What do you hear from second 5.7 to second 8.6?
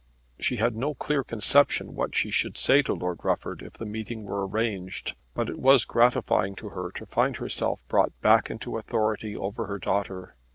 gratifying to her to find herself brought back